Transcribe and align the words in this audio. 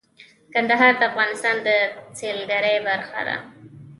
کندهار 0.53 0.93
د 0.97 1.01
افغانستان 1.11 1.55
د 1.67 1.69
سیلګرۍ 2.17 2.75
برخه 2.87 3.19
ده. 3.27 3.37